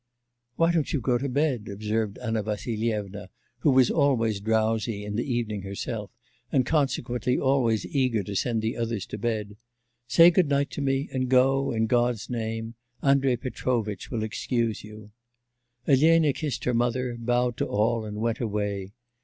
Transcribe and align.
'Why 0.55 0.71
don't 0.71 0.91
you 0.93 0.99
go 0.99 1.19
to 1.19 1.29
bed?' 1.29 1.69
observed 1.71 2.17
Anna 2.17 2.41
Vassilyevna, 2.41 3.29
who 3.59 3.69
was 3.69 3.91
always 3.91 4.39
drowsy 4.41 5.05
in 5.05 5.15
the 5.15 5.31
evening 5.31 5.61
herself, 5.61 6.09
and 6.51 6.65
consequently 6.65 7.37
always 7.37 7.85
eager 7.85 8.23
to 8.23 8.35
send 8.35 8.63
the 8.63 8.77
others 8.77 9.05
to 9.05 9.19
bed. 9.19 9.57
'Say 10.07 10.31
good 10.31 10.49
night 10.49 10.71
to 10.71 10.81
me, 10.81 11.07
and 11.13 11.29
go 11.29 11.71
in 11.71 11.85
God's 11.85 12.31
name; 12.31 12.73
Andrei 13.03 13.35
Petrovitch 13.35 14.09
will 14.09 14.23
excuse 14.23 14.83
you.' 14.83 15.11
Elena 15.85 16.33
kissed 16.33 16.63
her 16.63 16.73
mother, 16.73 17.15
bowed 17.19 17.55
to 17.57 17.67
all 17.67 18.03
and 18.03 18.17
went 18.17 18.39
away. 18.39 18.93